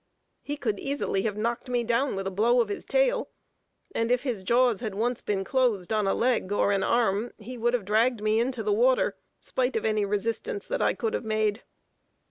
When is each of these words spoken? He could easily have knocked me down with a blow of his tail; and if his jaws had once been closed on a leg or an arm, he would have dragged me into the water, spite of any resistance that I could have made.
He 0.41 0.57
could 0.57 0.79
easily 0.79 1.21
have 1.21 1.37
knocked 1.37 1.69
me 1.69 1.83
down 1.83 2.15
with 2.15 2.25
a 2.25 2.31
blow 2.31 2.59
of 2.59 2.69
his 2.69 2.83
tail; 2.85 3.29
and 3.93 4.11
if 4.11 4.23
his 4.23 4.41
jaws 4.41 4.79
had 4.79 4.95
once 4.95 5.21
been 5.21 5.43
closed 5.43 5.93
on 5.93 6.07
a 6.07 6.15
leg 6.15 6.51
or 6.51 6.71
an 6.71 6.81
arm, 6.81 7.29
he 7.37 7.55
would 7.55 7.75
have 7.75 7.85
dragged 7.85 8.19
me 8.19 8.39
into 8.39 8.63
the 8.63 8.73
water, 8.73 9.15
spite 9.37 9.75
of 9.75 9.85
any 9.85 10.03
resistance 10.03 10.65
that 10.65 10.81
I 10.81 10.95
could 10.95 11.13
have 11.13 11.23
made. 11.23 11.61